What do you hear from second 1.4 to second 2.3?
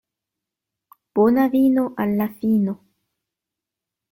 vino al la